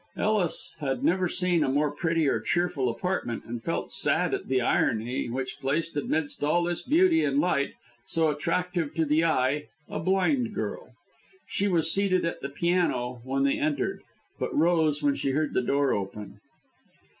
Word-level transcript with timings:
Ellis 0.17 0.75
had 0.79 1.03
never 1.03 1.29
seen 1.29 1.63
a 1.63 1.69
more 1.69 1.91
pretty 1.91 2.27
or 2.27 2.39
cheerful 2.39 2.89
apartment, 2.89 3.43
and 3.45 3.61
felt 3.63 3.91
sad 3.91 4.33
at 4.33 4.47
the 4.47 4.59
irony 4.59 5.29
which 5.29 5.59
placed 5.59 5.95
amidst 5.95 6.43
all 6.43 6.63
this 6.63 6.81
beauty 6.81 7.23
and 7.23 7.37
light 7.37 7.75
so 8.07 8.29
attractive 8.29 8.95
to 8.95 9.05
the 9.05 9.23
eye 9.23 9.67
a 9.87 9.99
blind 9.99 10.55
girl. 10.55 10.95
She 11.47 11.67
was 11.67 11.91
seated 11.93 12.25
at 12.25 12.41
the 12.41 12.49
piano 12.49 13.21
when 13.23 13.43
they 13.43 13.59
entered, 13.59 14.01
but 14.39 14.57
rose 14.57 15.03
when 15.03 15.13
she 15.13 15.33
heard 15.33 15.53
the 15.53 15.61
door 15.61 15.93
open. 15.93 16.39